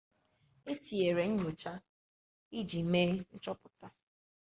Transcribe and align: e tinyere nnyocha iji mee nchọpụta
e 0.71 0.73
tinyere 0.83 1.23
nnyocha 1.29 1.73
iji 2.59 2.81
mee 2.91 3.11
nchọpụta 3.33 3.87